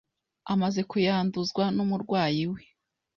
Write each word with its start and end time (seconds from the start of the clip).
amaze 0.53 0.81
kuyanduzwa 0.89 1.63
n’umurwayi 1.75 2.43
we 2.51 2.61